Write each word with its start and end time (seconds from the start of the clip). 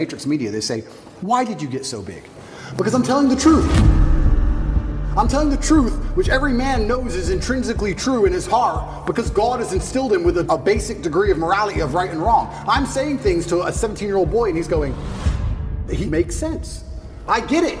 Matrix 0.00 0.26
Media, 0.26 0.50
they 0.50 0.60
say, 0.60 0.80
Why 1.20 1.44
did 1.44 1.62
you 1.62 1.68
get 1.68 1.86
so 1.86 2.02
big? 2.02 2.24
Because 2.76 2.94
I'm 2.94 3.04
telling 3.04 3.28
the 3.28 3.36
truth. 3.36 3.70
I'm 5.16 5.28
telling 5.28 5.50
the 5.50 5.56
truth, 5.56 5.94
which 6.16 6.28
every 6.28 6.52
man 6.52 6.88
knows 6.88 7.14
is 7.14 7.30
intrinsically 7.30 7.94
true 7.94 8.24
in 8.24 8.32
his 8.32 8.44
heart, 8.44 9.06
because 9.06 9.30
God 9.30 9.60
has 9.60 9.72
instilled 9.72 10.12
him 10.12 10.24
with 10.24 10.36
a, 10.38 10.52
a 10.52 10.58
basic 10.58 11.00
degree 11.00 11.30
of 11.30 11.38
morality 11.38 11.78
of 11.78 11.94
right 11.94 12.10
and 12.10 12.20
wrong. 12.20 12.52
I'm 12.66 12.86
saying 12.86 13.18
things 13.18 13.46
to 13.46 13.66
a 13.66 13.72
17 13.72 14.08
year 14.08 14.16
old 14.16 14.32
boy, 14.32 14.48
and 14.48 14.56
he's 14.56 14.66
going, 14.66 14.96
He 15.88 16.06
makes 16.06 16.34
sense. 16.34 16.82
I 17.28 17.38
get 17.38 17.62
it. 17.62 17.78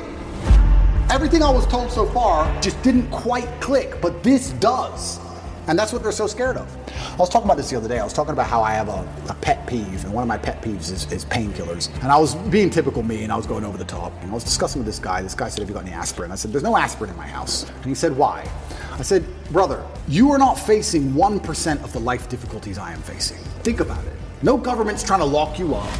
Everything 1.10 1.42
I 1.42 1.50
was 1.50 1.66
told 1.66 1.90
so 1.90 2.06
far 2.06 2.46
just 2.62 2.80
didn't 2.84 3.10
quite 3.10 3.48
click, 3.60 4.00
but 4.00 4.22
this 4.22 4.52
does. 4.60 5.18
And 5.66 5.78
that's 5.78 5.92
what 5.92 6.02
they're 6.02 6.12
so 6.12 6.26
scared 6.26 6.56
of. 6.56 6.68
I 7.12 7.16
was 7.16 7.28
talking 7.28 7.46
about 7.46 7.56
this 7.56 7.70
the 7.70 7.76
other 7.76 7.88
day. 7.88 7.98
I 7.98 8.04
was 8.04 8.12
talking 8.12 8.32
about 8.32 8.46
how 8.46 8.62
I 8.62 8.72
have 8.72 8.88
a, 8.88 9.08
a 9.28 9.34
pet 9.40 9.66
peeve, 9.66 10.04
and 10.04 10.12
one 10.12 10.22
of 10.22 10.28
my 10.28 10.36
pet 10.36 10.60
peeves 10.62 10.92
is, 10.92 11.10
is 11.10 11.24
painkillers. 11.24 11.92
And 12.02 12.12
I 12.12 12.18
was 12.18 12.34
being 12.34 12.68
typical 12.70 13.02
me, 13.02 13.24
and 13.24 13.32
I 13.32 13.36
was 13.36 13.46
going 13.46 13.64
over 13.64 13.78
the 13.78 13.84
top. 13.84 14.12
And 14.20 14.30
I 14.30 14.34
was 14.34 14.44
discussing 14.44 14.80
with 14.80 14.86
this 14.86 14.98
guy. 14.98 15.22
This 15.22 15.34
guy 15.34 15.48
said, 15.48 15.60
Have 15.60 15.68
you 15.68 15.74
got 15.74 15.84
any 15.84 15.92
aspirin? 15.92 16.30
I 16.32 16.34
said, 16.34 16.52
There's 16.52 16.64
no 16.64 16.76
aspirin 16.76 17.10
in 17.10 17.16
my 17.16 17.26
house. 17.26 17.68
And 17.68 17.86
he 17.86 17.94
said, 17.94 18.16
Why? 18.16 18.48
I 18.92 19.02
said, 19.02 19.24
Brother, 19.50 19.84
you 20.06 20.30
are 20.30 20.38
not 20.38 20.54
facing 20.54 21.12
1% 21.12 21.82
of 21.82 21.92
the 21.92 22.00
life 22.00 22.28
difficulties 22.28 22.78
I 22.78 22.92
am 22.92 23.00
facing. 23.00 23.38
Think 23.62 23.80
about 23.80 24.04
it. 24.04 24.12
No 24.42 24.58
government's 24.58 25.02
trying 25.02 25.20
to 25.20 25.24
lock 25.24 25.58
you 25.58 25.74
up. 25.74 25.90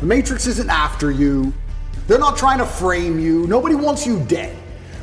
The 0.00 0.06
Matrix 0.06 0.46
isn't 0.46 0.70
after 0.70 1.10
you. 1.10 1.52
They're 2.06 2.18
not 2.18 2.36
trying 2.36 2.58
to 2.58 2.66
frame 2.66 3.18
you. 3.20 3.46
Nobody 3.46 3.74
wants 3.74 4.06
you 4.06 4.20
dead. 4.24 4.56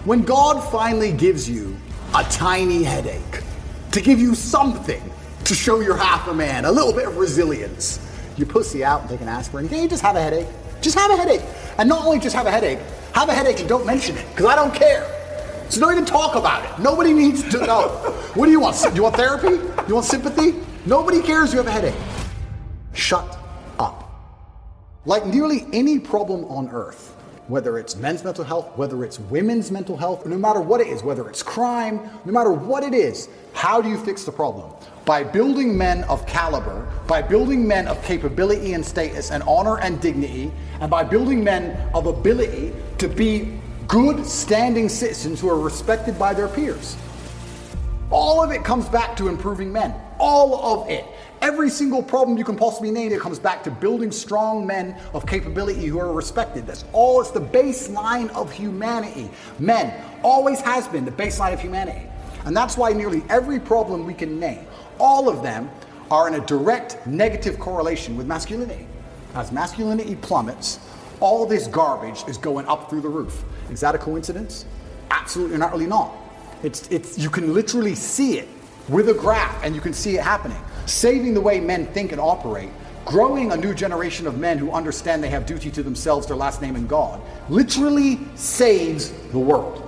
When 0.03 0.23
God 0.23 0.59
finally 0.71 1.11
gives 1.11 1.49
you 1.49 1.77
a 2.15 2.23
tiny 2.23 2.83
headache, 2.83 3.43
to 3.91 4.01
give 4.01 4.19
you 4.19 4.35
something 4.35 5.01
to 5.45 5.55
show 5.55 5.79
you're 5.79 5.97
half 5.97 6.27
a 6.27 6.33
man, 6.33 6.65
a 6.65 6.71
little 6.71 6.93
bit 6.93 7.07
of 7.07 7.17
resilience. 7.17 7.99
You 8.37 8.45
pussy 8.45 8.83
out 8.83 9.01
and 9.01 9.09
take 9.09 9.21
an 9.21 9.27
aspirin. 9.27 9.65
You 9.65 9.69
can't 9.69 9.89
just 9.89 10.03
have 10.03 10.15
a 10.15 10.21
headache. 10.21 10.47
Just 10.81 10.97
have 10.97 11.11
a 11.11 11.17
headache. 11.17 11.41
And 11.77 11.89
not 11.89 12.05
only 12.05 12.19
just 12.19 12.35
have 12.35 12.45
a 12.45 12.51
headache, 12.51 12.79
have 13.13 13.29
a 13.29 13.33
headache 13.33 13.59
and 13.59 13.67
don't 13.67 13.85
mention 13.85 14.17
it, 14.17 14.25
because 14.29 14.45
I 14.45 14.55
don't 14.55 14.73
care. 14.73 15.07
So 15.69 15.79
don't 15.81 15.91
even 15.91 16.05
talk 16.05 16.35
about 16.35 16.65
it. 16.65 16.81
Nobody 16.81 17.13
needs 17.13 17.43
to 17.49 17.65
know. 17.65 17.89
what 18.33 18.45
do 18.45 18.51
you 18.51 18.59
want? 18.59 18.81
Do 18.81 18.95
you 18.95 19.03
want 19.03 19.15
therapy? 19.15 19.61
You 19.87 19.95
want 19.95 20.05
sympathy? 20.05 20.55
Nobody 20.85 21.21
cares 21.21 21.51
you 21.51 21.57
have 21.57 21.67
a 21.67 21.71
headache. 21.71 21.99
Shut 22.93 23.37
up. 23.77 24.09
Like 25.05 25.25
nearly 25.25 25.65
any 25.73 25.99
problem 25.99 26.45
on 26.45 26.69
earth, 26.69 27.15
whether 27.49 27.79
it's 27.79 27.95
men's 27.95 28.23
mental 28.23 28.43
health, 28.43 28.77
whether 28.77 29.03
it's 29.03 29.19
women's 29.19 29.71
mental 29.71 29.97
health, 29.97 30.25
no 30.27 30.37
matter 30.37 30.61
what 30.61 30.79
it 30.79 30.87
is, 30.87 31.01
whether 31.01 31.27
it's 31.27 31.41
crime, 31.41 31.99
no 32.23 32.31
matter 32.31 32.51
what 32.51 32.83
it 32.83 32.93
is, 32.93 33.27
how 33.53 33.81
do 33.81 33.89
you 33.89 33.97
fix 33.97 34.23
the 34.23 34.31
problem? 34.31 34.71
By 35.03 35.23
building 35.23 35.75
men 35.75 36.03
of 36.03 36.25
caliber, 36.27 36.87
by 37.07 37.23
building 37.23 37.67
men 37.67 37.87
of 37.87 38.01
capability 38.03 38.73
and 38.73 38.85
status 38.85 39.31
and 39.31 39.41
honor 39.43 39.79
and 39.79 39.99
dignity, 39.99 40.51
and 40.79 40.91
by 40.91 41.03
building 41.03 41.43
men 41.43 41.89
of 41.95 42.05
ability 42.05 42.71
to 42.99 43.07
be 43.07 43.59
good 43.87 44.23
standing 44.27 44.87
citizens 44.87 45.41
who 45.41 45.49
are 45.49 45.59
respected 45.59 46.19
by 46.19 46.35
their 46.35 46.47
peers. 46.47 46.95
All 48.11 48.43
of 48.43 48.51
it 48.51 48.63
comes 48.63 48.87
back 48.89 49.17
to 49.17 49.27
improving 49.27 49.73
men. 49.73 49.95
All 50.19 50.81
of 50.81 50.89
it. 50.89 51.03
Every 51.41 51.69
single 51.69 52.03
problem 52.03 52.37
you 52.37 52.43
can 52.43 52.57
possibly 52.57 52.91
name, 52.91 53.13
it 53.13 53.19
comes 53.21 53.39
back 53.39 53.63
to 53.63 53.71
building 53.71 54.11
strong 54.11 54.67
men 54.67 54.99
of 55.13 55.25
capability 55.25 55.85
who 55.85 55.99
are 55.99 56.11
respected. 56.11 56.67
That's 56.67 56.83
all, 56.91 57.21
it's 57.21 57.31
the 57.31 57.39
baseline 57.39 58.29
of 58.31 58.51
humanity. 58.51 59.29
Men 59.57 59.93
always 60.21 60.59
has 60.61 60.87
been 60.87 61.05
the 61.05 61.11
baseline 61.11 61.53
of 61.53 61.61
humanity. 61.61 62.05
And 62.45 62.55
that's 62.55 62.77
why 62.77 62.91
nearly 62.91 63.23
every 63.29 63.59
problem 63.59 64.05
we 64.05 64.13
can 64.13 64.39
name, 64.39 64.65
all 64.99 65.29
of 65.29 65.41
them 65.41 65.69
are 66.11 66.27
in 66.27 66.35
a 66.35 66.45
direct 66.45 67.05
negative 67.07 67.57
correlation 67.57 68.17
with 68.17 68.27
masculinity. 68.27 68.85
As 69.35 69.51
masculinity 69.51 70.15
plummets, 70.15 70.79
all 71.21 71.45
this 71.45 71.67
garbage 71.67 72.23
is 72.27 72.37
going 72.37 72.65
up 72.65 72.89
through 72.89 73.01
the 73.01 73.09
roof. 73.09 73.43
Is 73.69 73.79
that 73.79 73.95
a 73.95 73.97
coincidence? 73.97 74.65
Absolutely 75.11 75.57
not 75.57 75.71
really 75.71 75.87
not. 75.87 76.13
It's, 76.63 76.87
it's, 76.89 77.17
you 77.17 77.29
can 77.29 77.53
literally 77.53 77.95
see 77.95 78.39
it 78.39 78.47
with 78.89 79.07
a 79.07 79.13
graph 79.13 79.63
and 79.63 79.73
you 79.73 79.81
can 79.81 79.93
see 79.93 80.17
it 80.17 80.23
happening 80.23 80.61
saving 80.89 81.33
the 81.33 81.41
way 81.41 81.59
men 81.59 81.85
think 81.87 82.11
and 82.11 82.19
operate, 82.19 82.69
growing 83.05 83.51
a 83.51 83.57
new 83.57 83.73
generation 83.73 84.27
of 84.27 84.37
men 84.37 84.57
who 84.57 84.71
understand 84.71 85.23
they 85.23 85.29
have 85.29 85.45
duty 85.45 85.71
to 85.71 85.83
themselves, 85.83 86.27
their 86.27 86.35
last 86.35 86.61
name, 86.61 86.75
and 86.75 86.87
God, 86.87 87.21
literally 87.49 88.19
saves 88.35 89.11
the 89.31 89.39
world. 89.39 89.85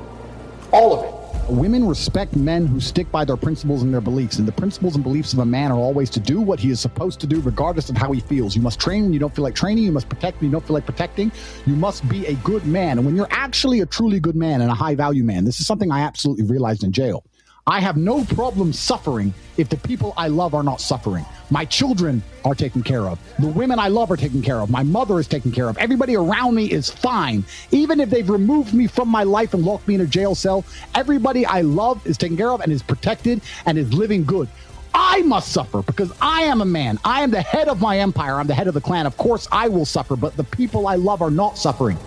All 0.72 0.98
of 0.98 1.06
it. 1.06 1.22
Women 1.50 1.86
respect 1.86 2.36
men 2.36 2.66
who 2.66 2.80
stick 2.80 3.12
by 3.12 3.26
their 3.26 3.36
principles 3.36 3.82
and 3.82 3.94
their 3.94 4.00
beliefs. 4.00 4.38
And 4.38 4.48
the 4.48 4.54
principles 4.54 4.96
and 4.96 5.04
beliefs 5.04 5.34
of 5.34 5.40
a 5.40 5.46
man 5.46 5.72
are 5.72 5.78
always 5.78 6.10
to 6.12 6.20
do 6.20 6.40
what 6.40 6.60
he 6.60 6.70
is 6.70 6.80
supposed 6.80 7.20
to 7.22 7.28
do, 7.28 7.42
regardless 7.42 7.90
of 7.90 7.98
how 7.98 8.12
he 8.12 8.22
feels. 8.22 8.56
You 8.56 8.62
must 8.62 8.80
train 8.80 9.04
when 9.04 9.14
you 9.14 9.20
don't 9.20 9.36
feel 9.36 9.44
like 9.44 9.56
training. 9.56 9.84
You 9.84 9.92
must 9.92 10.08
protect 10.08 10.40
when 10.40 10.50
you 10.50 10.52
don't 10.52 10.66
feel 10.66 10.76
like 10.76 10.86
protecting. 10.86 11.32
You 11.66 11.76
must 11.76 12.08
be 12.08 12.26
a 12.28 12.36
good 12.36 12.66
man. 12.66 12.98
And 12.98 13.06
when 13.06 13.16
you're 13.16 13.28
actually 13.32 13.82
a 13.82 13.86
truly 13.86 14.20
good 14.20 14.36
man 14.36 14.62
and 14.62 14.72
a 14.72 14.74
high 14.74 14.96
value 14.96 15.24
man, 15.24 15.44
this 15.44 15.60
is 15.60 15.68
something 15.68 15.92
I 15.92 16.02
absolutely 16.02 16.46
realized 16.46 16.84
in 16.84 16.92
jail. 16.92 17.26
I 17.68 17.80
have 17.80 17.96
no 17.96 18.24
problem 18.26 18.74
suffering 18.74 19.34
if 19.58 19.70
the 19.70 19.78
people 19.78 20.16
I 20.18 20.30
love 20.30 20.56
are 20.56 20.64
not 20.64 20.82
suffering. 20.82 21.26
My 21.52 21.64
children 21.64 22.24
are 22.44 22.56
taken 22.56 22.82
care 22.82 23.08
of. 23.08 23.20
The 23.38 23.48
women 23.48 23.78
I 23.78 23.88
love 23.88 24.10
are 24.10 24.18
taken 24.18 24.42
care 24.42 24.62
of. 24.62 24.72
My 24.72 24.82
mother 24.82 25.20
is 25.20 25.28
taken 25.28 25.52
care 25.52 25.70
of. 25.70 25.78
Everybody 25.78 26.16
around 26.16 26.56
me 26.56 26.72
is 26.72 26.90
fine. 26.90 27.46
Even 27.70 28.00
if 28.00 28.10
they've 28.10 28.28
removed 28.28 28.74
me 28.74 28.88
from 28.88 29.10
my 29.10 29.24
life 29.24 29.54
and 29.54 29.64
locked 29.64 29.88
me 29.88 29.94
in 29.94 30.02
a 30.02 30.08
jail 30.08 30.34
cell, 30.34 30.66
everybody 30.96 31.46
I 31.46 31.62
love 31.62 32.06
is 32.08 32.18
taken 32.18 32.36
care 32.36 32.50
of 32.52 32.62
and 32.62 32.72
is 32.72 32.82
protected 32.82 33.42
and 33.68 33.78
is 33.78 33.94
living 33.94 34.24
good. 34.24 34.50
I 34.94 35.22
must 35.22 35.52
suffer 35.52 35.84
because 35.84 36.12
I 36.20 36.44
am 36.44 36.62
a 36.62 36.66
man. 36.66 37.00
I 37.06 37.22
am 37.22 37.30
the 37.30 37.42
head 37.42 37.68
of 37.68 37.80
my 37.80 38.00
empire. 38.00 38.40
I'm 38.40 38.48
the 38.48 38.56
head 38.56 38.68
of 38.68 38.74
the 38.74 38.82
clan. 38.82 39.06
Of 39.06 39.18
course, 39.18 39.48
I 39.52 39.68
will 39.68 39.86
suffer, 39.86 40.16
but 40.16 40.36
the 40.36 40.44
people 40.44 40.88
I 40.88 40.96
love 40.96 41.22
are 41.22 41.32
not 41.32 41.58
suffering. 41.58 41.98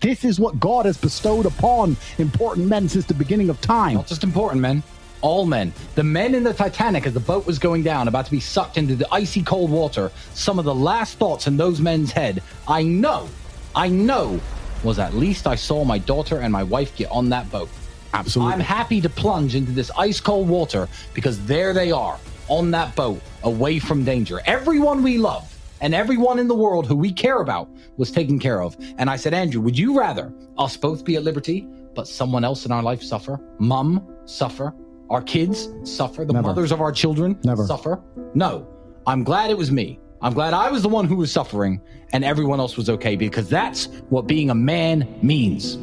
This 0.00 0.24
is 0.24 0.38
what 0.38 0.60
God 0.60 0.86
has 0.86 0.96
bestowed 0.96 1.46
upon 1.46 1.96
important 2.18 2.68
men 2.68 2.88
since 2.88 3.04
the 3.04 3.14
beginning 3.14 3.50
of 3.50 3.60
time. 3.60 3.94
Not 3.94 4.06
just 4.06 4.22
important 4.22 4.60
men, 4.60 4.82
all 5.22 5.44
men. 5.44 5.72
The 5.96 6.04
men 6.04 6.34
in 6.34 6.44
the 6.44 6.52
Titanic 6.52 7.06
as 7.06 7.14
the 7.14 7.20
boat 7.20 7.46
was 7.46 7.58
going 7.58 7.82
down, 7.82 8.06
about 8.06 8.24
to 8.26 8.30
be 8.30 8.40
sucked 8.40 8.78
into 8.78 8.94
the 8.94 9.12
icy 9.12 9.42
cold 9.42 9.70
water, 9.70 10.12
some 10.34 10.58
of 10.58 10.64
the 10.64 10.74
last 10.74 11.18
thoughts 11.18 11.48
in 11.48 11.56
those 11.56 11.80
men's 11.80 12.12
head, 12.12 12.42
I 12.68 12.82
know, 12.84 13.28
I 13.74 13.88
know, 13.88 14.40
was 14.84 15.00
at 15.00 15.14
least 15.14 15.48
I 15.48 15.56
saw 15.56 15.84
my 15.84 15.98
daughter 15.98 16.38
and 16.38 16.52
my 16.52 16.62
wife 16.62 16.96
get 16.96 17.10
on 17.10 17.28
that 17.30 17.50
boat. 17.50 17.68
Absolutely. 18.14 18.54
I'm 18.54 18.60
happy 18.60 19.00
to 19.00 19.08
plunge 19.08 19.56
into 19.56 19.72
this 19.72 19.90
ice 19.98 20.20
cold 20.20 20.48
water 20.48 20.88
because 21.12 21.44
there 21.46 21.74
they 21.74 21.90
are 21.90 22.18
on 22.46 22.70
that 22.70 22.94
boat, 22.94 23.20
away 23.42 23.78
from 23.78 24.04
danger. 24.04 24.40
Everyone 24.46 25.02
we 25.02 25.18
love 25.18 25.57
and 25.80 25.94
everyone 25.94 26.38
in 26.38 26.48
the 26.48 26.54
world 26.54 26.86
who 26.86 26.96
we 26.96 27.12
care 27.12 27.40
about 27.40 27.68
was 27.96 28.10
taken 28.10 28.38
care 28.38 28.62
of. 28.62 28.76
And 28.98 29.08
I 29.10 29.16
said, 29.16 29.34
Andrew, 29.34 29.60
would 29.62 29.78
you 29.78 29.98
rather 29.98 30.32
us 30.56 30.76
both 30.76 31.04
be 31.04 31.16
at 31.16 31.22
liberty, 31.22 31.66
but 31.94 32.06
someone 32.08 32.44
else 32.44 32.66
in 32.66 32.72
our 32.72 32.82
life 32.82 33.02
suffer? 33.02 33.40
Mum 33.58 34.06
suffer? 34.24 34.74
Our 35.10 35.22
kids 35.22 35.68
suffer? 35.84 36.24
The 36.24 36.32
Never. 36.32 36.48
mothers 36.48 36.72
of 36.72 36.80
our 36.80 36.92
children 36.92 37.38
Never. 37.44 37.64
suffer? 37.66 38.00
No. 38.34 38.66
I'm 39.06 39.24
glad 39.24 39.50
it 39.50 39.56
was 39.56 39.70
me. 39.70 39.98
I'm 40.20 40.34
glad 40.34 40.52
I 40.52 40.70
was 40.70 40.82
the 40.82 40.88
one 40.88 41.06
who 41.06 41.16
was 41.16 41.32
suffering 41.32 41.80
and 42.12 42.24
everyone 42.24 42.58
else 42.60 42.76
was 42.76 42.90
okay 42.90 43.14
because 43.16 43.48
that's 43.48 43.86
what 44.10 44.26
being 44.26 44.50
a 44.50 44.54
man 44.54 45.06
means. 45.22 45.78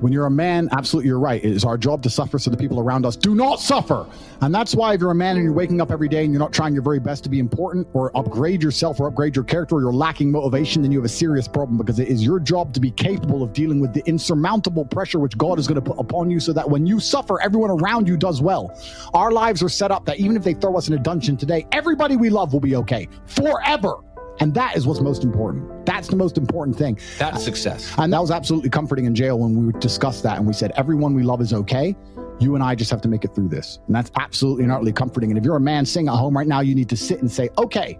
When 0.00 0.14
you're 0.14 0.26
a 0.26 0.30
man, 0.30 0.68
absolutely 0.72 1.08
you're 1.08 1.18
right. 1.18 1.44
It 1.44 1.52
is 1.52 1.62
our 1.62 1.76
job 1.76 2.02
to 2.04 2.10
suffer 2.10 2.38
so 2.38 2.50
the 2.50 2.56
people 2.56 2.80
around 2.80 3.04
us 3.04 3.16
do 3.16 3.34
not 3.34 3.60
suffer. 3.60 4.06
And 4.40 4.54
that's 4.54 4.74
why 4.74 4.94
if 4.94 5.00
you're 5.00 5.10
a 5.10 5.14
man 5.14 5.36
and 5.36 5.44
you're 5.44 5.52
waking 5.52 5.78
up 5.78 5.90
every 5.90 6.08
day 6.08 6.24
and 6.24 6.32
you're 6.32 6.40
not 6.40 6.54
trying 6.54 6.72
your 6.72 6.82
very 6.82 6.98
best 6.98 7.22
to 7.24 7.30
be 7.30 7.38
important 7.38 7.86
or 7.92 8.16
upgrade 8.16 8.62
yourself 8.62 8.98
or 8.98 9.08
upgrade 9.08 9.36
your 9.36 9.44
character 9.44 9.76
or 9.76 9.82
you're 9.82 9.92
lacking 9.92 10.30
motivation, 10.30 10.80
then 10.80 10.90
you 10.90 10.98
have 10.98 11.04
a 11.04 11.08
serious 11.08 11.46
problem 11.46 11.76
because 11.76 11.98
it 11.98 12.08
is 12.08 12.24
your 12.24 12.40
job 12.40 12.72
to 12.72 12.80
be 12.80 12.90
capable 12.90 13.42
of 13.42 13.52
dealing 13.52 13.78
with 13.78 13.92
the 13.92 14.02
insurmountable 14.08 14.86
pressure 14.86 15.18
which 15.18 15.36
God 15.36 15.58
is 15.58 15.66
going 15.66 15.82
to 15.82 15.90
put 15.90 15.98
upon 15.98 16.30
you 16.30 16.40
so 16.40 16.54
that 16.54 16.68
when 16.68 16.86
you 16.86 16.98
suffer, 16.98 17.38
everyone 17.42 17.70
around 17.70 18.08
you 18.08 18.16
does 18.16 18.40
well. 18.40 18.74
Our 19.12 19.30
lives 19.30 19.62
are 19.62 19.68
set 19.68 19.90
up 19.90 20.06
that 20.06 20.18
even 20.18 20.34
if 20.34 20.44
they 20.44 20.54
throw 20.54 20.78
us 20.78 20.88
in 20.88 20.94
a 20.94 20.98
dungeon 20.98 21.36
today, 21.36 21.66
everybody 21.72 22.16
we 22.16 22.30
love 22.30 22.54
will 22.54 22.60
be 22.60 22.74
okay 22.76 23.06
forever. 23.26 23.96
And 24.40 24.54
that 24.54 24.76
is 24.76 24.86
what's 24.86 25.00
most 25.00 25.22
important. 25.22 25.84
That's 25.86 26.08
the 26.08 26.16
most 26.16 26.38
important 26.38 26.76
thing. 26.76 26.98
That's 27.18 27.44
success. 27.44 27.94
And 27.98 28.12
that 28.12 28.20
was 28.20 28.30
absolutely 28.30 28.70
comforting 28.70 29.04
in 29.04 29.14
jail 29.14 29.38
when 29.38 29.66
we 29.66 29.72
discussed 29.80 30.22
that 30.22 30.38
and 30.38 30.46
we 30.46 30.52
said, 30.54 30.72
everyone 30.76 31.14
we 31.14 31.22
love 31.22 31.40
is 31.40 31.52
okay. 31.52 31.94
You 32.40 32.54
and 32.54 32.64
I 32.64 32.74
just 32.74 32.90
have 32.90 33.02
to 33.02 33.08
make 33.08 33.24
it 33.24 33.34
through 33.34 33.48
this. 33.48 33.80
And 33.86 33.94
that's 33.94 34.10
absolutely 34.16 34.64
and 34.64 34.72
utterly 34.72 34.92
comforting. 34.92 35.30
And 35.30 35.38
if 35.38 35.44
you're 35.44 35.56
a 35.56 35.60
man 35.60 35.84
sitting 35.84 36.08
at 36.08 36.14
home 36.14 36.34
right 36.36 36.46
now, 36.46 36.60
you 36.60 36.74
need 36.74 36.88
to 36.88 36.96
sit 36.96 37.20
and 37.20 37.30
say, 37.30 37.50
okay, 37.58 37.98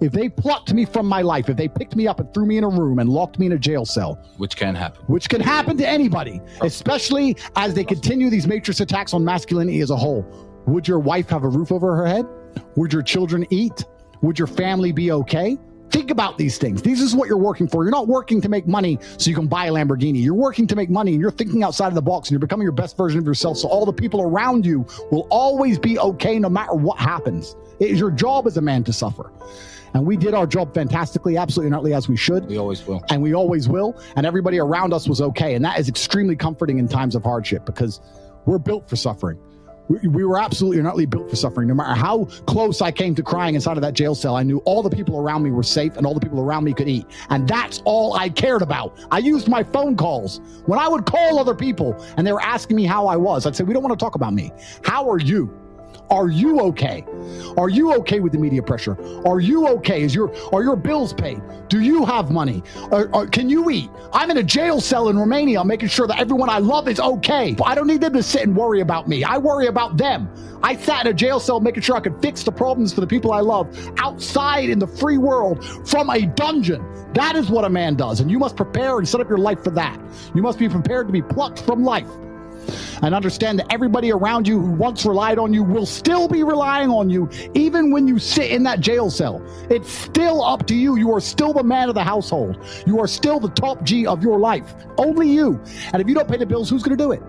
if 0.00 0.10
they 0.10 0.28
plucked 0.30 0.72
me 0.72 0.86
from 0.86 1.06
my 1.06 1.20
life, 1.20 1.50
if 1.50 1.56
they 1.58 1.68
picked 1.68 1.94
me 1.94 2.08
up 2.08 2.18
and 2.18 2.32
threw 2.32 2.46
me 2.46 2.56
in 2.56 2.64
a 2.64 2.68
room 2.68 2.98
and 2.98 3.08
locked 3.10 3.38
me 3.38 3.46
in 3.46 3.52
a 3.52 3.58
jail 3.58 3.84
cell, 3.84 4.18
Which 4.38 4.56
can 4.56 4.74
happen. 4.74 5.02
which 5.06 5.28
can 5.28 5.40
happen 5.40 5.76
to 5.76 5.86
anybody, 5.86 6.40
especially 6.62 7.36
as 7.56 7.74
they 7.74 7.84
continue 7.84 8.30
these 8.30 8.46
matrix 8.46 8.80
attacks 8.80 9.12
on 9.12 9.22
masculinity 9.24 9.80
as 9.80 9.90
a 9.90 9.96
whole, 9.96 10.24
would 10.66 10.88
your 10.88 10.98
wife 10.98 11.28
have 11.28 11.44
a 11.44 11.48
roof 11.48 11.70
over 11.70 11.94
her 11.94 12.06
head? 12.06 12.26
Would 12.76 12.92
your 12.92 13.02
children 13.02 13.46
eat? 13.50 13.84
Would 14.22 14.38
your 14.38 14.48
family 14.48 14.90
be 14.92 15.12
okay? 15.12 15.58
Think 15.94 16.10
about 16.10 16.38
these 16.38 16.58
things. 16.58 16.82
This 16.82 17.00
is 17.00 17.14
what 17.14 17.28
you're 17.28 17.38
working 17.38 17.68
for. 17.68 17.84
You're 17.84 17.92
not 17.92 18.08
working 18.08 18.40
to 18.40 18.48
make 18.48 18.66
money 18.66 18.98
so 19.16 19.30
you 19.30 19.36
can 19.36 19.46
buy 19.46 19.66
a 19.66 19.70
Lamborghini. 19.70 20.20
You're 20.20 20.34
working 20.34 20.66
to 20.66 20.74
make 20.74 20.90
money 20.90 21.12
and 21.12 21.20
you're 21.20 21.30
thinking 21.30 21.62
outside 21.62 21.86
of 21.86 21.94
the 21.94 22.02
box 22.02 22.26
and 22.28 22.32
you're 22.32 22.40
becoming 22.40 22.64
your 22.64 22.72
best 22.72 22.96
version 22.96 23.20
of 23.20 23.24
yourself 23.24 23.58
so 23.58 23.68
all 23.68 23.86
the 23.86 23.92
people 23.92 24.20
around 24.20 24.66
you 24.66 24.84
will 25.12 25.28
always 25.30 25.78
be 25.78 25.96
okay 26.00 26.40
no 26.40 26.48
matter 26.48 26.74
what 26.74 26.98
happens. 26.98 27.54
It 27.78 27.92
is 27.92 28.00
your 28.00 28.10
job 28.10 28.48
as 28.48 28.56
a 28.56 28.60
man 28.60 28.82
to 28.82 28.92
suffer. 28.92 29.30
And 29.94 30.04
we 30.04 30.16
did 30.16 30.34
our 30.34 30.48
job 30.48 30.74
fantastically, 30.74 31.36
absolutely 31.36 31.70
not 31.70 31.86
as 31.96 32.08
we 32.08 32.16
should. 32.16 32.46
We 32.46 32.58
always 32.58 32.84
will. 32.84 33.04
And 33.10 33.22
we 33.22 33.32
always 33.32 33.68
will. 33.68 33.96
And 34.16 34.26
everybody 34.26 34.58
around 34.58 34.92
us 34.92 35.06
was 35.06 35.20
okay. 35.20 35.54
And 35.54 35.64
that 35.64 35.78
is 35.78 35.88
extremely 35.88 36.34
comforting 36.34 36.80
in 36.80 36.88
times 36.88 37.14
of 37.14 37.22
hardship 37.22 37.64
because 37.64 38.00
we're 38.46 38.58
built 38.58 38.88
for 38.88 38.96
suffering. 38.96 39.38
We, 39.88 40.08
we 40.08 40.24
were 40.24 40.38
absolutely 40.38 40.82
not 40.82 40.96
built 41.10 41.28
for 41.28 41.36
suffering. 41.36 41.68
No 41.68 41.74
matter 41.74 41.94
how 41.94 42.24
close 42.46 42.80
I 42.80 42.90
came 42.90 43.14
to 43.16 43.22
crying 43.22 43.54
inside 43.54 43.76
of 43.76 43.82
that 43.82 43.94
jail 43.94 44.14
cell, 44.14 44.36
I 44.36 44.42
knew 44.42 44.58
all 44.58 44.82
the 44.82 44.90
people 44.90 45.18
around 45.18 45.42
me 45.42 45.50
were 45.50 45.62
safe 45.62 45.96
and 45.96 46.06
all 46.06 46.14
the 46.14 46.20
people 46.20 46.40
around 46.40 46.64
me 46.64 46.72
could 46.72 46.88
eat. 46.88 47.06
And 47.30 47.46
that's 47.46 47.82
all 47.84 48.14
I 48.14 48.28
cared 48.28 48.62
about. 48.62 48.98
I 49.10 49.18
used 49.18 49.48
my 49.48 49.62
phone 49.62 49.96
calls. 49.96 50.40
When 50.66 50.78
I 50.78 50.88
would 50.88 51.06
call 51.06 51.38
other 51.38 51.54
people 51.54 51.94
and 52.16 52.26
they 52.26 52.32
were 52.32 52.42
asking 52.42 52.76
me 52.76 52.84
how 52.84 53.06
I 53.06 53.16
was, 53.16 53.46
I'd 53.46 53.56
say, 53.56 53.64
We 53.64 53.74
don't 53.74 53.82
want 53.82 53.98
to 53.98 54.02
talk 54.02 54.14
about 54.14 54.32
me. 54.32 54.52
How 54.82 55.08
are 55.10 55.18
you? 55.18 55.52
Are 56.10 56.28
you 56.28 56.60
okay? 56.60 57.04
Are 57.56 57.68
you 57.68 57.94
okay 57.94 58.20
with 58.20 58.32
the 58.32 58.38
media 58.38 58.62
pressure? 58.62 58.96
Are 59.26 59.40
you 59.40 59.66
okay? 59.68 60.02
Is 60.02 60.14
your 60.14 60.32
are 60.54 60.62
your 60.62 60.76
bills 60.76 61.12
paid? 61.12 61.40
Do 61.68 61.80
you 61.80 62.04
have 62.04 62.30
money? 62.30 62.62
Or, 62.90 63.08
or, 63.14 63.26
can 63.26 63.48
you 63.48 63.70
eat? 63.70 63.90
I'm 64.12 64.30
in 64.30 64.36
a 64.36 64.42
jail 64.42 64.80
cell 64.80 65.08
in 65.08 65.18
Romania. 65.18 65.64
Making 65.64 65.88
sure 65.88 66.06
that 66.06 66.20
everyone 66.20 66.50
I 66.50 66.58
love 66.58 66.88
is 66.88 67.00
okay. 67.00 67.56
I 67.64 67.74
don't 67.74 67.86
need 67.86 68.00
them 68.00 68.12
to 68.12 68.22
sit 68.22 68.42
and 68.42 68.54
worry 68.54 68.80
about 68.80 69.08
me. 69.08 69.24
I 69.24 69.38
worry 69.38 69.66
about 69.66 69.96
them. 69.96 70.28
I 70.62 70.76
sat 70.76 71.06
in 71.06 71.12
a 71.12 71.14
jail 71.14 71.40
cell 71.40 71.60
making 71.60 71.82
sure 71.82 71.96
I 71.96 72.00
could 72.00 72.20
fix 72.20 72.42
the 72.42 72.52
problems 72.52 72.92
for 72.92 73.00
the 73.00 73.06
people 73.06 73.32
I 73.32 73.40
love 73.40 73.76
outside 73.98 74.70
in 74.70 74.78
the 74.78 74.86
free 74.86 75.18
world 75.18 75.64
from 75.88 76.10
a 76.10 76.26
dungeon. 76.26 76.84
That 77.14 77.36
is 77.36 77.48
what 77.48 77.64
a 77.64 77.70
man 77.70 77.94
does, 77.94 78.20
and 78.20 78.30
you 78.30 78.38
must 78.38 78.56
prepare 78.56 78.98
and 78.98 79.08
set 79.08 79.20
up 79.20 79.28
your 79.28 79.38
life 79.38 79.62
for 79.62 79.70
that. 79.70 79.98
You 80.34 80.42
must 80.42 80.58
be 80.58 80.68
prepared 80.68 81.06
to 81.06 81.12
be 81.12 81.22
plucked 81.22 81.60
from 81.60 81.84
life 81.84 82.08
and 83.04 83.14
understand 83.14 83.58
that 83.58 83.70
everybody 83.70 84.10
around 84.10 84.48
you 84.48 84.58
who 84.58 84.70
once 84.70 85.04
relied 85.04 85.38
on 85.38 85.52
you 85.52 85.62
will 85.62 85.84
still 85.84 86.26
be 86.26 86.42
relying 86.42 86.88
on 86.88 87.10
you 87.10 87.28
even 87.52 87.90
when 87.90 88.08
you 88.08 88.18
sit 88.18 88.50
in 88.50 88.62
that 88.62 88.80
jail 88.80 89.10
cell. 89.10 89.42
It's 89.68 89.90
still 89.90 90.42
up 90.42 90.66
to 90.68 90.74
you. 90.74 90.96
You 90.96 91.12
are 91.14 91.20
still 91.20 91.52
the 91.52 91.62
man 91.62 91.90
of 91.90 91.94
the 91.94 92.02
household. 92.02 92.58
You 92.86 92.98
are 93.00 93.06
still 93.06 93.38
the 93.38 93.50
top 93.50 93.84
G 93.84 94.06
of 94.06 94.22
your 94.22 94.38
life. 94.38 94.74
Only 94.96 95.28
you. 95.28 95.60
And 95.92 96.00
if 96.00 96.08
you 96.08 96.14
don't 96.14 96.26
pay 96.26 96.38
the 96.38 96.46
bills, 96.46 96.70
who's 96.70 96.82
going 96.82 96.96
to 96.96 97.04
do 97.04 97.12
it? 97.12 97.22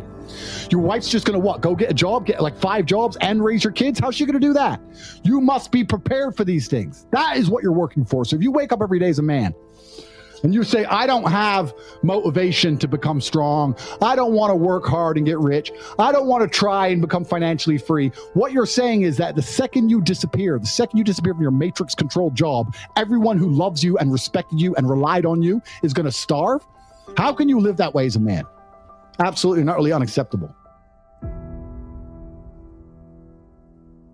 Your 0.72 0.80
wife's 0.80 1.10
just 1.10 1.26
going 1.26 1.40
to 1.40 1.46
what? 1.46 1.60
Go 1.60 1.76
get 1.76 1.92
a 1.92 1.94
job, 1.94 2.26
get 2.26 2.42
like 2.42 2.58
five 2.58 2.86
jobs 2.86 3.18
and 3.20 3.44
raise 3.44 3.64
your 3.64 3.74
kids? 3.74 4.00
How's 4.00 4.16
she 4.16 4.26
going 4.26 4.40
to 4.40 4.48
do 4.48 4.54
that? 4.54 4.80
You 5.24 5.42
must 5.42 5.72
be 5.72 5.84
prepared 5.84 6.38
for 6.38 6.46
these 6.46 6.70
things. 6.70 7.06
That 7.12 7.36
is 7.36 7.50
what 7.50 7.64
you're 7.64 7.74
working 7.74 8.06
for. 8.06 8.24
So 8.24 8.38
if 8.38 8.42
you 8.42 8.52
wake 8.52 8.72
up 8.72 8.82
every 8.82 9.00
day 9.00 9.10
as 9.10 9.20
a 9.20 9.24
man, 9.24 9.54
and 10.46 10.54
you 10.54 10.64
say, 10.64 10.86
I 10.86 11.08
don't 11.08 11.32
have 11.32 11.74
motivation 12.04 12.78
to 12.78 12.88
become 12.88 13.20
strong. 13.20 13.76
I 14.00 14.16
don't 14.16 14.34
want 14.34 14.52
to 14.52 14.56
work 14.56 14.86
hard 14.86 15.18
and 15.18 15.26
get 15.26 15.40
rich. 15.40 15.72
I 15.98 16.12
don't 16.12 16.28
want 16.28 16.44
to 16.44 16.48
try 16.48 16.90
and 16.90 17.02
become 17.02 17.26
financially 17.26 17.80
free. 17.80 18.10
What 18.36 18.52
you're 18.52 18.68
saying 18.68 19.02
is 19.02 19.18
that 19.18 19.36
the 19.36 19.42
second 19.42 19.90
you 19.90 20.02
disappear, 20.02 20.60
the 20.60 20.68
second 20.68 21.00
you 21.00 21.04
disappear 21.04 21.34
from 21.34 21.42
your 21.42 21.50
matrix 21.50 21.96
controlled 21.96 22.36
job, 22.36 22.76
everyone 22.96 23.40
who 23.40 23.50
loves 23.50 23.84
you 23.84 23.98
and 23.98 24.12
respected 24.12 24.62
you 24.62 24.76
and 24.76 24.88
relied 24.88 25.26
on 25.26 25.42
you 25.42 25.64
is 25.82 25.94
going 25.94 26.06
to 26.06 26.12
starve. 26.12 26.64
How 27.18 27.34
can 27.34 27.50
you 27.50 27.60
live 27.60 27.78
that 27.78 27.96
way 27.96 28.06
as 28.06 28.16
a 28.16 28.20
man? 28.20 28.44
Absolutely 29.18 29.64
not 29.64 29.78
really 29.78 29.94
unacceptable. 29.94 30.56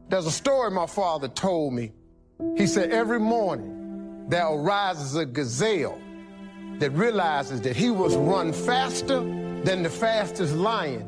There's 0.08 0.28
a 0.28 0.32
story 0.32 0.72
my 0.72 0.88
father 0.88 1.28
told 1.28 1.74
me. 1.74 1.92
He 2.56 2.68
said, 2.68 2.92
Every 2.92 3.20
morning 3.20 4.28
there 4.30 4.48
arises 4.48 5.18
a 5.18 5.26
gazelle 5.26 6.00
that 6.82 6.92
realizes 6.94 7.62
that 7.62 7.76
he 7.76 7.92
was 7.92 8.16
run 8.16 8.52
faster 8.52 9.20
than 9.64 9.84
the 9.84 9.90
fastest 9.90 10.56
lion 10.56 11.06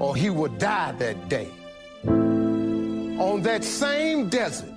or 0.00 0.16
he 0.16 0.30
would 0.30 0.58
die 0.58 0.90
that 0.98 1.28
day. 1.28 1.48
On 2.04 3.40
that 3.42 3.62
same 3.62 4.28
desert 4.28 4.74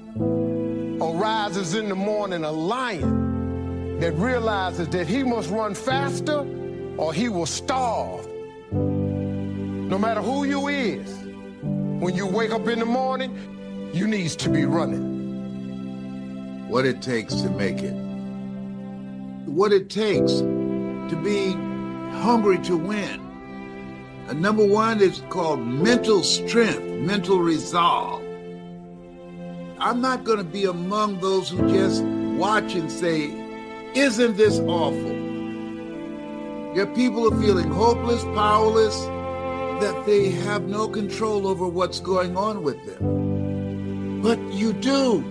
arises 1.01 1.73
in 1.73 1.89
the 1.89 1.95
morning 1.95 2.43
a 2.43 2.51
lion 2.51 3.97
that 3.99 4.11
realizes 4.13 4.87
that 4.89 5.07
he 5.07 5.23
must 5.23 5.49
run 5.49 5.73
faster 5.73 6.45
or 6.97 7.11
he 7.11 7.27
will 7.27 7.47
starve. 7.47 8.27
No 8.71 9.97
matter 9.97 10.21
who 10.21 10.43
you 10.43 10.67
is, 10.67 11.11
when 12.03 12.15
you 12.15 12.27
wake 12.27 12.51
up 12.51 12.67
in 12.67 12.77
the 12.77 12.85
morning, 12.85 13.35
you 13.95 14.05
needs 14.05 14.35
to 14.35 14.49
be 14.49 14.65
running. 14.65 15.09
What 16.69 16.85
it 16.85 17.01
takes 17.01 17.33
to 17.41 17.49
make 17.49 17.79
it 17.79 18.08
what 19.45 19.71
it 19.71 19.89
takes 19.89 20.33
to 20.39 21.19
be 21.23 21.53
hungry 22.19 22.59
to 22.59 22.77
win. 22.77 23.19
And 24.27 24.41
number 24.41 24.65
one 24.65 25.01
is 25.01 25.23
called 25.29 25.59
mental 25.59 26.23
strength, 26.23 26.81
mental 26.81 27.39
resolve. 27.39 28.23
I'm 29.79 30.01
not 30.01 30.23
going 30.23 30.37
to 30.37 30.43
be 30.43 30.65
among 30.65 31.19
those 31.19 31.49
who 31.49 31.67
just 31.71 32.03
watch 32.03 32.75
and 32.75 32.91
say, 32.91 33.31
Isn't 33.95 34.37
this 34.37 34.59
awful? 34.59 35.17
Your 36.75 36.87
people 36.95 37.33
are 37.33 37.41
feeling 37.41 37.71
hopeless, 37.71 38.23
powerless, 38.35 38.95
that 39.81 40.05
they 40.05 40.29
have 40.29 40.67
no 40.67 40.87
control 40.87 41.47
over 41.47 41.67
what's 41.67 41.99
going 41.99 42.37
on 42.37 42.61
with 42.61 42.85
them. 42.85 44.21
But 44.21 44.37
you 44.53 44.73
do. 44.73 45.21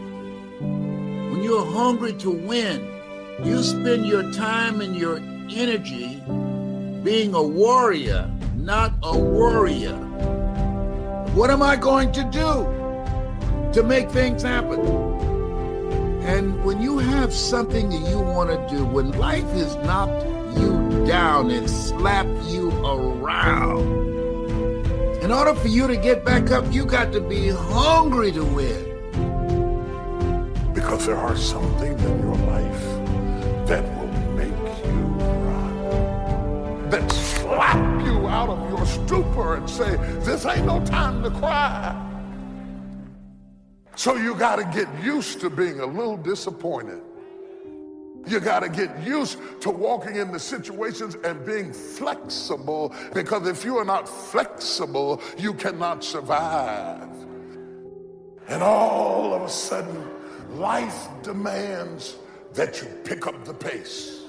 When 0.60 1.42
you're 1.42 1.64
hungry 1.66 2.14
to 2.14 2.30
win, 2.30 2.97
you 3.44 3.62
spend 3.62 4.06
your 4.06 4.32
time 4.32 4.80
and 4.80 4.96
your 4.96 5.18
energy 5.50 6.20
being 7.04 7.34
a 7.34 7.42
warrior, 7.42 8.28
not 8.56 8.92
a 9.02 9.16
warrior. 9.16 9.96
What 11.34 11.50
am 11.50 11.62
I 11.62 11.76
going 11.76 12.10
to 12.12 12.24
do 12.24 13.72
to 13.72 13.82
make 13.84 14.10
things 14.10 14.42
happen? 14.42 14.80
And 16.22 16.64
when 16.64 16.82
you 16.82 16.98
have 16.98 17.32
something 17.32 17.90
that 17.90 18.10
you 18.10 18.18
want 18.18 18.50
to 18.50 18.76
do, 18.76 18.84
when 18.84 19.12
life 19.12 19.48
has 19.52 19.76
knocked 19.76 20.26
you 20.58 21.06
down 21.06 21.50
and 21.50 21.70
slapped 21.70 22.44
you 22.44 22.70
around, 22.84 24.08
in 25.22 25.30
order 25.30 25.54
for 25.54 25.68
you 25.68 25.86
to 25.86 25.96
get 25.96 26.24
back 26.24 26.50
up, 26.50 26.64
you 26.72 26.84
got 26.84 27.12
to 27.12 27.20
be 27.20 27.48
hungry 27.48 28.32
to 28.32 28.44
win. 28.44 28.84
Because 30.74 31.06
there 31.06 31.16
are 31.16 31.36
some 31.36 31.74
things 31.78 32.02
in 32.02 32.20
your 32.20 32.34
life 32.34 32.77
that 33.68 33.84
will 33.98 34.06
make 34.34 34.48
you 34.48 34.98
run. 35.20 36.88
That 36.88 37.12
slap 37.12 38.06
you 38.06 38.26
out 38.26 38.48
of 38.48 38.70
your 38.70 38.86
stupor 38.86 39.56
and 39.56 39.68
say, 39.68 39.96
this 40.20 40.46
ain't 40.46 40.64
no 40.64 40.82
time 40.86 41.22
to 41.22 41.30
cry. 41.30 42.04
So 43.94 44.16
you 44.16 44.34
got 44.36 44.56
to 44.56 44.64
get 44.64 44.88
used 45.04 45.40
to 45.40 45.50
being 45.50 45.80
a 45.80 45.86
little 45.86 46.16
disappointed. 46.16 47.02
You 48.26 48.40
got 48.40 48.60
to 48.60 48.70
get 48.70 49.06
used 49.06 49.38
to 49.60 49.70
walking 49.70 50.16
into 50.16 50.38
situations 50.38 51.16
and 51.22 51.44
being 51.44 51.74
flexible 51.74 52.94
because 53.12 53.46
if 53.46 53.66
you 53.66 53.76
are 53.76 53.84
not 53.84 54.08
flexible, 54.08 55.20
you 55.36 55.52
cannot 55.52 56.02
survive. 56.02 57.10
And 58.48 58.62
all 58.62 59.34
of 59.34 59.42
a 59.42 59.50
sudden, 59.50 60.08
life 60.56 61.08
demands 61.22 62.16
that 62.58 62.82
you 62.82 62.88
pick 63.04 63.28
up 63.28 63.44
the 63.44 63.54
pace. 63.54 64.20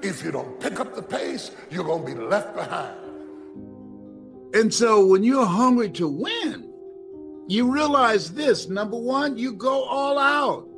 If 0.00 0.22
you 0.22 0.30
don't 0.30 0.60
pick 0.60 0.78
up 0.78 0.94
the 0.94 1.02
pace, 1.02 1.50
you're 1.72 1.82
going 1.82 2.06
to 2.06 2.14
be 2.14 2.20
left 2.20 2.54
behind. 2.54 2.94
And 4.54 4.72
so 4.72 5.04
when 5.04 5.24
you're 5.24 5.44
hungry 5.44 5.90
to 5.90 6.06
win, 6.06 6.72
you 7.48 7.68
realize 7.68 8.32
this 8.32 8.68
number 8.68 8.96
one, 8.96 9.36
you 9.36 9.52
go 9.54 9.82
all 9.82 10.20
out. 10.20 10.68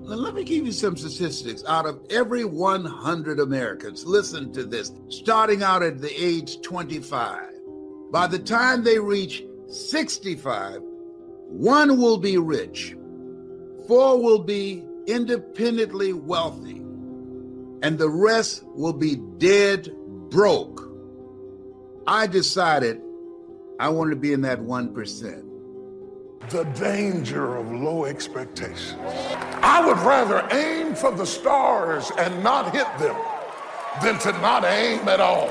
Now, 0.00 0.16
let 0.16 0.34
me 0.34 0.42
give 0.42 0.66
you 0.66 0.72
some 0.72 0.96
statistics. 0.96 1.62
Out 1.68 1.86
of 1.86 2.00
every 2.10 2.44
100 2.44 3.38
Americans, 3.38 4.04
listen 4.04 4.52
to 4.54 4.64
this, 4.64 4.90
starting 5.08 5.62
out 5.62 5.84
at 5.84 6.00
the 6.00 6.12
age 6.20 6.60
25, 6.62 7.50
by 8.10 8.26
the 8.26 8.40
time 8.40 8.82
they 8.82 8.98
reach 8.98 9.44
65, 9.68 10.80
one 11.46 11.96
will 11.96 12.18
be 12.18 12.38
rich, 12.38 12.96
four 13.86 14.20
will 14.20 14.40
be 14.40 14.85
independently 15.06 16.12
wealthy, 16.12 16.78
and 17.82 17.98
the 17.98 18.08
rest 18.08 18.64
will 18.74 18.92
be 18.92 19.16
dead 19.38 19.94
broke. 20.30 20.82
I 22.06 22.26
decided 22.26 23.00
I 23.78 23.88
wanted 23.88 24.10
to 24.10 24.16
be 24.16 24.32
in 24.32 24.42
that 24.42 24.60
1%. 24.60 25.42
The 26.50 26.64
danger 26.64 27.56
of 27.56 27.72
low 27.72 28.04
expectations. 28.04 28.94
I 29.62 29.84
would 29.84 29.98
rather 29.98 30.46
aim 30.52 30.94
for 30.94 31.10
the 31.10 31.26
stars 31.26 32.10
and 32.18 32.42
not 32.42 32.72
hit 32.72 32.86
them 32.98 33.16
than 34.02 34.18
to 34.20 34.32
not 34.40 34.64
aim 34.64 35.08
at 35.08 35.20
all. 35.20 35.48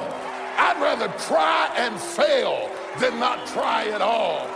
I'd 0.57 0.79
rather 0.81 1.07
try 1.27 1.69
and 1.75 1.99
fail 1.99 2.69
than 2.99 3.19
not 3.19 3.45
try 3.47 3.87
at 3.89 4.01
all. 4.01 4.47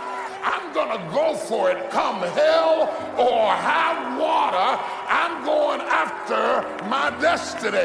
I'm 0.42 0.72
going 0.72 0.90
to 0.98 1.14
go 1.14 1.34
for 1.34 1.70
it 1.70 1.90
come 1.90 2.22
hell 2.22 2.82
or 3.18 3.50
high 3.52 4.18
water. 4.18 4.82
I'm 5.08 5.44
going 5.44 5.80
after 5.80 6.86
my 6.88 7.10
destiny. 7.20 7.84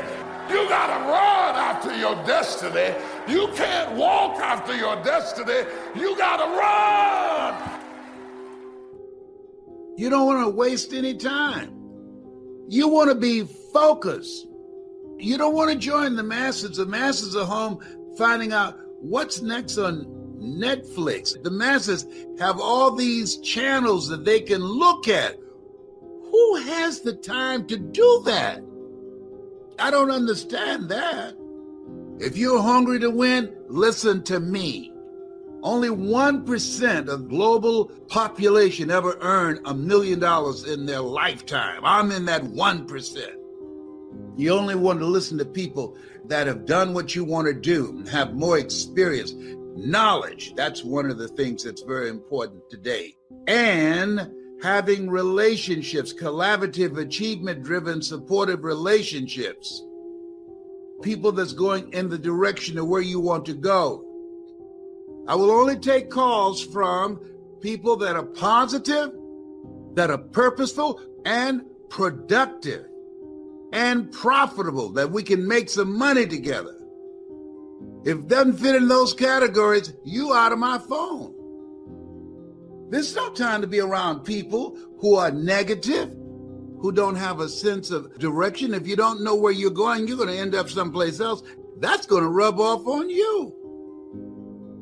You 0.49 0.69
got 0.69 0.87
to 0.87 1.05
run 1.09 1.55
after 1.55 1.95
your 1.97 2.15
destiny. 2.25 2.93
You 3.27 3.47
can't 3.55 3.95
walk 3.97 4.39
after 4.39 4.75
your 4.75 4.95
destiny. 5.03 5.67
You 5.95 6.15
got 6.17 6.37
to 6.37 6.45
run. 6.57 7.81
You 9.97 10.09
don't 10.09 10.27
want 10.27 10.45
to 10.45 10.49
waste 10.49 10.93
any 10.93 11.15
time. 11.15 11.71
You 12.67 12.87
want 12.87 13.09
to 13.09 13.15
be 13.15 13.43
focused. 13.73 14.47
You 15.17 15.37
don't 15.37 15.55
want 15.55 15.71
to 15.71 15.77
join 15.77 16.15
the 16.15 16.23
masses. 16.23 16.77
The 16.77 16.85
masses 16.85 17.35
are 17.35 17.45
home 17.45 17.79
finding 18.17 18.53
out 18.53 18.77
what's 18.99 19.41
next 19.41 19.77
on 19.77 20.14
Netflix. 20.45 21.41
The 21.41 21.51
masses 21.51 22.05
have 22.39 22.59
all 22.59 22.91
these 22.91 23.37
channels 23.37 24.07
that 24.09 24.25
they 24.25 24.41
can 24.41 24.61
look 24.61 25.07
at. 25.07 25.37
Who 26.31 26.55
has 26.57 27.01
the 27.01 27.13
time 27.13 27.65
to 27.67 27.77
do 27.77 28.21
that? 28.25 28.63
I 29.79 29.91
don't 29.91 30.11
understand 30.11 30.89
that. 30.89 31.35
If 32.19 32.37
you're 32.37 32.61
hungry 32.61 32.99
to 32.99 33.09
win, 33.09 33.55
listen 33.67 34.23
to 34.23 34.39
me. 34.39 34.91
Only 35.63 35.89
1% 35.89 37.07
of 37.07 37.27
global 37.27 37.85
population 38.07 38.91
ever 38.91 39.17
earn 39.19 39.59
a 39.65 39.73
million 39.73 40.19
dollars 40.19 40.63
in 40.63 40.85
their 40.85 41.01
lifetime. 41.01 41.81
I'm 41.83 42.11
in 42.11 42.25
that 42.25 42.43
1%. 42.43 43.35
You 44.37 44.53
only 44.53 44.75
want 44.75 44.99
to 44.99 45.05
listen 45.05 45.37
to 45.39 45.45
people 45.45 45.97
that 46.25 46.47
have 46.47 46.65
done 46.65 46.93
what 46.93 47.15
you 47.15 47.23
want 47.23 47.47
to 47.47 47.53
do, 47.53 48.03
have 48.11 48.35
more 48.35 48.57
experience, 48.57 49.33
knowledge. 49.75 50.53
That's 50.55 50.83
one 50.83 51.11
of 51.11 51.17
the 51.17 51.27
things 51.27 51.63
that's 51.63 51.81
very 51.81 52.09
important 52.09 52.69
today. 52.69 53.15
And 53.47 54.31
having 54.61 55.09
relationships, 55.09 56.13
collaborative, 56.13 56.97
achievement 56.97 57.63
driven, 57.63 58.01
supportive 58.01 58.63
relationships. 58.63 59.83
People 61.01 61.31
that's 61.31 61.53
going 61.53 61.91
in 61.93 62.09
the 62.09 62.17
direction 62.17 62.77
of 62.77 62.87
where 62.87 63.01
you 63.01 63.19
want 63.19 63.45
to 63.45 63.53
go. 63.53 64.03
I 65.27 65.35
will 65.35 65.51
only 65.51 65.77
take 65.77 66.09
calls 66.09 66.63
from 66.63 67.19
people 67.61 67.97
that 67.97 68.15
are 68.15 68.25
positive, 68.25 69.11
that 69.95 70.09
are 70.09 70.17
purposeful, 70.17 71.01
and 71.25 71.63
productive 71.89 72.85
and 73.73 74.11
profitable, 74.11 74.89
that 74.93 75.11
we 75.11 75.23
can 75.23 75.45
make 75.45 75.69
some 75.69 75.97
money 75.97 76.25
together. 76.25 76.74
If 78.05 78.19
it 78.19 78.27
doesn't 78.27 78.59
fit 78.59 78.75
in 78.75 78.87
those 78.87 79.13
categories, 79.13 79.93
you 80.03 80.31
out 80.33 80.51
of 80.51 80.59
my 80.59 80.77
phone. 80.77 81.33
This 82.91 83.09
is 83.09 83.15
no 83.15 83.31
time 83.31 83.61
to 83.61 83.67
be 83.67 83.79
around 83.79 84.19
people 84.19 84.77
who 84.99 85.15
are 85.15 85.31
negative, 85.31 86.09
who 86.79 86.91
don't 86.91 87.15
have 87.15 87.39
a 87.39 87.49
sense 87.49 87.89
of 87.89 88.15
direction. 88.19 88.75
If 88.75 88.87
you 88.87 88.95
don't 88.95 89.23
know 89.23 89.33
where 89.33 89.51
you're 89.51 89.71
going, 89.71 90.07
you're 90.07 90.17
going 90.17 90.29
to 90.29 90.37
end 90.37 90.53
up 90.53 90.69
someplace 90.69 91.19
else. 91.19 91.41
That's 91.79 92.05
going 92.05 92.21
to 92.21 92.29
rub 92.29 92.59
off 92.59 92.85
on 92.85 93.09
you. 93.09 93.53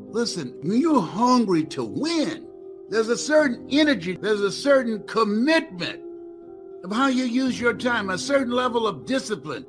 Listen, 0.09 0.53
when 0.61 0.81
you're 0.81 1.01
hungry 1.01 1.63
to 1.63 1.83
win, 1.85 2.45
there's 2.89 3.07
a 3.07 3.17
certain 3.17 3.65
energy, 3.71 4.17
there's 4.17 4.41
a 4.41 4.51
certain 4.51 5.01
commitment 5.07 6.01
of 6.83 6.91
how 6.91 7.07
you 7.07 7.23
use 7.23 7.57
your 7.57 7.73
time, 7.73 8.09
a 8.09 8.17
certain 8.17 8.51
level 8.51 8.85
of 8.85 9.05
discipline. 9.05 9.65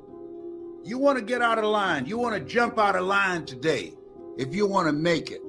You 0.85 0.99
want 0.99 1.19
to 1.19 1.25
get 1.25 1.41
out 1.41 1.59
of 1.59 1.65
line. 1.65 2.05
You 2.05 2.19
want 2.19 2.35
to 2.35 2.41
jump 2.41 2.79
out 2.79 2.95
of 2.95 3.07
line 3.07 3.47
today 3.47 3.95
if 4.37 4.55
you 4.55 4.67
want 4.67 4.87
to 4.87 4.93
make 4.93 5.31
it. 5.31 5.41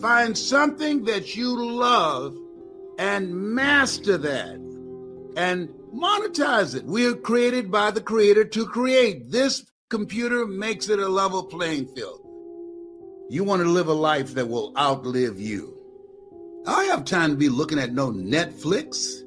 Find 0.00 0.36
something 0.36 1.04
that 1.04 1.36
you 1.36 1.54
love 1.64 2.36
and 2.98 3.32
master 3.32 4.18
that 4.18 4.56
and 5.36 5.68
monetize 5.94 6.74
it. 6.74 6.84
We 6.84 7.06
are 7.06 7.14
created 7.14 7.70
by 7.70 7.92
the 7.92 8.00
creator 8.00 8.44
to 8.44 8.66
create. 8.66 9.30
This 9.30 9.64
computer 9.90 10.44
makes 10.44 10.88
it 10.88 10.98
a 10.98 11.08
level 11.08 11.44
playing 11.44 11.86
field. 11.94 12.20
You 13.30 13.44
want 13.44 13.62
to 13.62 13.68
live 13.68 13.86
a 13.86 13.94
life 13.94 14.34
that 14.34 14.48
will 14.48 14.72
outlive 14.76 15.40
you. 15.40 15.78
I 16.66 16.84
have 16.84 17.04
time 17.04 17.30
to 17.30 17.36
be 17.36 17.48
looking 17.48 17.78
at 17.78 17.92
no 17.92 18.10
Netflix. 18.10 19.22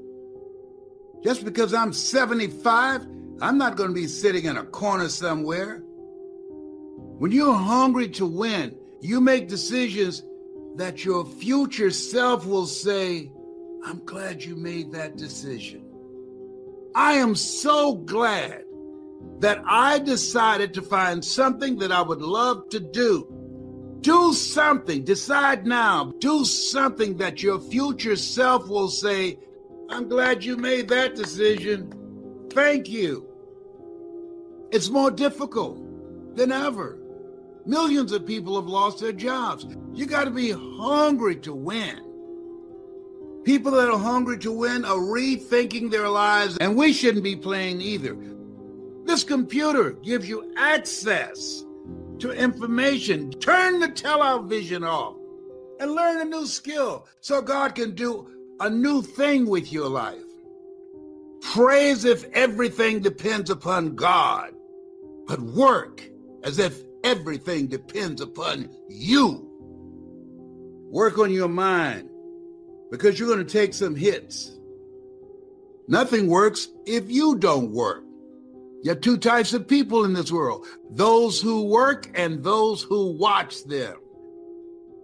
Just 1.23 1.45
because 1.45 1.73
I'm 1.73 1.93
75, 1.93 3.07
I'm 3.41 3.57
not 3.57 3.75
going 3.75 3.89
to 3.89 3.95
be 3.95 4.07
sitting 4.07 4.45
in 4.45 4.57
a 4.57 4.63
corner 4.63 5.09
somewhere. 5.09 5.79
When 7.17 7.31
you're 7.31 7.53
hungry 7.53 8.09
to 8.09 8.25
win, 8.25 8.75
you 9.01 9.19
make 9.19 9.49
decisions 9.49 10.23
that 10.75 11.03
your 11.03 11.25
future 11.25 11.91
self 11.91 12.45
will 12.45 12.65
say, 12.65 13.31
I'm 13.83 14.03
glad 14.05 14.43
you 14.43 14.55
made 14.55 14.91
that 14.93 15.17
decision. 15.17 15.85
I 16.95 17.13
am 17.13 17.35
so 17.35 17.95
glad 17.95 18.63
that 19.39 19.61
I 19.65 19.99
decided 19.99 20.73
to 20.73 20.81
find 20.81 21.23
something 21.23 21.77
that 21.79 21.91
I 21.91 22.01
would 22.01 22.21
love 22.21 22.69
to 22.69 22.79
do. 22.79 23.27
Do 23.99 24.33
something, 24.33 25.03
decide 25.03 25.65
now, 25.65 26.13
do 26.19 26.45
something 26.45 27.17
that 27.17 27.43
your 27.43 27.59
future 27.59 28.15
self 28.15 28.69
will 28.69 28.89
say, 28.89 29.39
I'm 29.89 30.07
glad 30.07 30.43
you 30.43 30.57
made 30.57 30.87
that 30.89 31.15
decision. 31.15 31.91
Thank 32.55 32.89
you. 32.89 33.27
It's 34.71 34.89
more 34.89 35.11
difficult 35.11 35.77
than 36.37 36.53
ever. 36.53 36.97
Millions 37.65 38.13
of 38.13 38.25
people 38.25 38.55
have 38.55 38.69
lost 38.69 39.01
their 39.01 39.11
jobs. 39.11 39.67
You 39.93 40.05
got 40.05 40.23
to 40.23 40.31
be 40.31 40.51
hungry 40.51 41.35
to 41.37 41.53
win. 41.53 41.99
People 43.43 43.71
that 43.71 43.89
are 43.89 43.99
hungry 43.99 44.37
to 44.39 44.53
win 44.53 44.85
are 44.85 44.95
rethinking 44.95 45.91
their 45.91 46.07
lives, 46.07 46.57
and 46.59 46.77
we 46.77 46.93
shouldn't 46.93 47.25
be 47.25 47.35
playing 47.35 47.81
either. 47.81 48.17
This 49.03 49.25
computer 49.25 49.91
gives 49.91 50.29
you 50.29 50.53
access 50.57 51.65
to 52.19 52.31
information. 52.31 53.31
Turn 53.31 53.81
the 53.81 53.89
television 53.89 54.85
off 54.85 55.17
and 55.81 55.91
learn 55.91 56.21
a 56.21 56.25
new 56.25 56.45
skill 56.45 57.05
so 57.19 57.41
God 57.41 57.75
can 57.75 57.93
do 57.95 58.55
a 58.61 58.69
new 58.69 59.01
thing 59.01 59.45
with 59.45 59.73
your 59.73 59.89
life. 59.89 60.24
Pray 61.53 61.91
as 61.91 62.05
if 62.05 62.25
everything 62.33 63.01
depends 63.01 63.49
upon 63.49 63.95
God, 63.95 64.53
but 65.27 65.39
work 65.39 66.03
as 66.43 66.59
if 66.59 66.81
everything 67.03 67.67
depends 67.67 68.19
upon 68.19 68.69
you. 68.89 69.47
Work 70.91 71.17
on 71.17 71.31
your 71.31 71.47
mind 71.47 72.09
because 72.91 73.19
you're 73.19 73.27
going 73.27 73.45
to 73.45 73.51
take 73.51 73.73
some 73.73 73.95
hits. 73.95 74.57
Nothing 75.87 76.27
works 76.27 76.69
if 76.85 77.09
you 77.09 77.37
don't 77.37 77.71
work. 77.71 78.03
There 78.83 78.93
are 78.93 78.99
two 78.99 79.17
types 79.17 79.53
of 79.53 79.67
people 79.67 80.03
in 80.03 80.13
this 80.13 80.31
world 80.31 80.65
those 80.91 81.39
who 81.39 81.65
work 81.65 82.09
and 82.15 82.43
those 82.43 82.81
who 82.81 83.17
watch 83.17 83.63
them. 83.65 83.97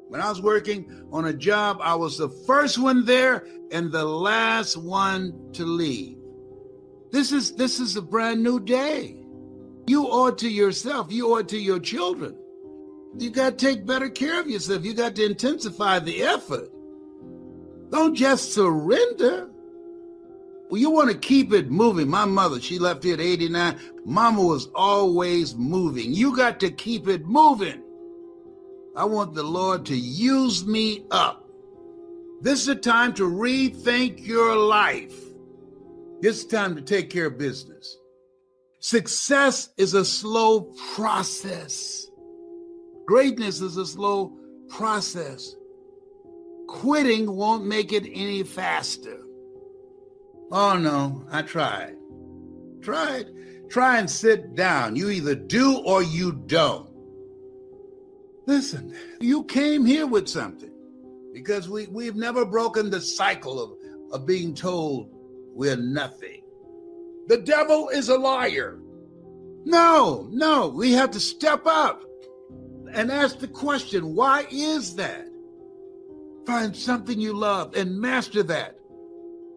When 0.09 0.19
I 0.19 0.29
was 0.29 0.41
working 0.41 1.07
on 1.11 1.25
a 1.25 1.33
job, 1.33 1.77
I 1.81 1.95
was 1.95 2.17
the 2.17 2.29
first 2.45 2.77
one 2.77 3.05
there 3.05 3.45
and 3.71 3.91
the 3.91 4.03
last 4.03 4.75
one 4.75 5.51
to 5.53 5.65
leave. 5.65 6.20
This 7.11 7.31
is 7.31 7.51
this 7.53 7.79
is 7.79 7.95
a 7.97 8.01
brand 8.01 8.41
new 8.41 8.59
day. 8.59 9.17
You 9.87 10.07
owe 10.07 10.27
it 10.27 10.37
to 10.39 10.49
yourself, 10.49 11.11
you 11.11 11.33
owe 11.33 11.37
it 11.37 11.49
to 11.49 11.57
your 11.57 11.79
children. 11.79 12.37
You 13.17 13.29
got 13.29 13.57
to 13.57 13.65
take 13.65 13.85
better 13.85 14.09
care 14.09 14.39
of 14.39 14.49
yourself. 14.49 14.85
You 14.85 14.93
got 14.93 15.15
to 15.15 15.25
intensify 15.25 15.99
the 15.99 16.23
effort. 16.23 16.69
Don't 17.89 18.15
just 18.15 18.53
surrender. 18.53 19.49
Well, 20.69 20.79
you 20.79 20.89
want 20.89 21.11
to 21.11 21.17
keep 21.17 21.51
it 21.51 21.69
moving. 21.69 22.07
My 22.07 22.23
mother, 22.23 22.61
she 22.61 22.79
left 22.79 23.03
here 23.03 23.15
at 23.15 23.19
89. 23.19 23.77
Mama 24.05 24.41
was 24.41 24.69
always 24.73 25.55
moving. 25.55 26.13
You 26.13 26.33
got 26.33 26.61
to 26.61 26.71
keep 26.71 27.09
it 27.09 27.25
moving. 27.25 27.83
I 28.95 29.03
want 29.03 29.33
the 29.33 29.43
Lord 29.43 29.85
to 29.87 29.95
use 29.95 30.65
me 30.65 31.05
up. 31.11 31.49
This 32.39 32.61
is 32.61 32.67
a 32.69 32.75
time 32.75 33.13
to 33.15 33.23
rethink 33.23 34.25
your 34.25 34.55
life. 34.55 35.30
Is 36.21 36.45
time 36.45 36.75
to 36.75 36.81
take 36.83 37.09
care 37.09 37.25
of 37.25 37.39
business. 37.39 37.97
Success 38.79 39.69
is 39.77 39.95
a 39.95 40.05
slow 40.05 40.71
process. 40.93 42.07
Greatness 43.07 43.59
is 43.59 43.77
a 43.77 43.85
slow 43.85 44.37
process. 44.69 45.55
Quitting 46.67 47.35
won't 47.35 47.65
make 47.65 47.91
it 47.91 48.05
any 48.13 48.43
faster. 48.43 49.17
Oh 50.51 50.77
no, 50.77 51.25
I 51.31 51.41
tried. 51.41 51.95
Tried. 52.81 53.27
Try 53.69 53.97
and 53.97 54.09
sit 54.09 54.53
down. 54.53 54.95
You 54.95 55.09
either 55.09 55.33
do 55.33 55.79
or 55.79 56.03
you 56.03 56.33
don't. 56.45 56.89
Listen, 58.45 58.95
you 59.19 59.43
came 59.45 59.85
here 59.85 60.05
with 60.05 60.27
something 60.27 60.71
because 61.33 61.67
we, 61.67 61.87
we've 61.87 62.15
never 62.15 62.45
broken 62.45 62.91
the 62.91 63.01
cycle 63.01 63.61
of, 63.61 63.71
of 64.11 64.27
being 64.27 64.53
told 64.53 65.20
we're 65.53 65.77
nothing. 65.77 66.43
The 67.27 67.37
devil 67.37 67.89
is 67.89 68.09
a 68.09 68.17
liar. 68.17 68.79
No, 69.63 70.27
no, 70.31 70.69
we 70.69 70.93
have 70.93 71.11
to 71.11 71.19
step 71.19 71.65
up 71.65 72.03
and 72.93 73.11
ask 73.11 73.39
the 73.39 73.47
question 73.47 74.15
why 74.15 74.45
is 74.51 74.95
that? 74.95 75.27
Find 76.45 76.75
something 76.75 77.19
you 77.19 77.33
love 77.33 77.75
and 77.75 77.99
master 77.99 78.43
that. 78.43 78.77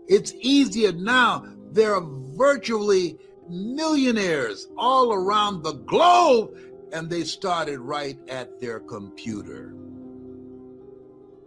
It's 0.07 0.35
easier 0.41 0.93
now. 0.93 1.47
There 1.73 1.95
are 1.95 2.07
virtually 2.37 3.19
millionaires 3.49 4.69
all 4.77 5.13
around 5.13 5.63
the 5.63 5.73
globe 5.73 6.57
and 6.93 7.09
they 7.09 7.25
started 7.25 7.81
right 7.81 8.19
at 8.29 8.61
their 8.61 8.81
computer. 8.81 9.75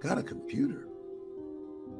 Got 0.01 0.17
a 0.17 0.23
computer. 0.23 0.86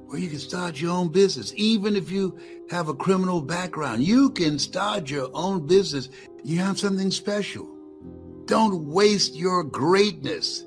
Or 0.10 0.18
you 0.18 0.30
can 0.30 0.40
start 0.40 0.80
your 0.80 0.92
own 0.92 1.10
business. 1.10 1.54
Even 1.56 1.96
if 1.96 2.10
you 2.12 2.38
have 2.70 2.88
a 2.88 2.94
criminal 2.94 3.42
background, 3.42 4.04
you 4.04 4.30
can 4.30 4.58
start 4.60 5.10
your 5.10 5.30
own 5.34 5.68
business. 5.68 6.10
You 6.44 6.60
have 6.60 6.80
something 6.80 7.12
special. 7.12 7.68
Don't 8.46 8.86
waste 8.86 9.36
your 9.36 9.64
greatness. 9.64 10.67